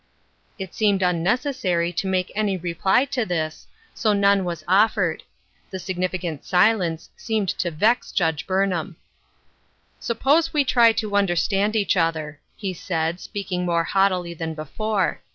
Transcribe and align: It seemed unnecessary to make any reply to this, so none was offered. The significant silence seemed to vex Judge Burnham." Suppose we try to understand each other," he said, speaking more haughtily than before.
It 0.57 0.73
seemed 0.73 1.03
unnecessary 1.03 1.93
to 1.93 2.07
make 2.07 2.31
any 2.33 2.57
reply 2.57 3.05
to 3.05 3.23
this, 3.23 3.67
so 3.93 4.13
none 4.13 4.43
was 4.45 4.63
offered. 4.67 5.21
The 5.69 5.77
significant 5.77 6.43
silence 6.43 7.11
seemed 7.15 7.49
to 7.59 7.69
vex 7.69 8.11
Judge 8.11 8.47
Burnham." 8.47 8.95
Suppose 9.99 10.53
we 10.53 10.63
try 10.63 10.91
to 10.93 11.15
understand 11.15 11.75
each 11.75 11.95
other," 11.95 12.39
he 12.55 12.73
said, 12.73 13.19
speaking 13.19 13.63
more 13.63 13.83
haughtily 13.83 14.33
than 14.33 14.55
before. 14.55 15.21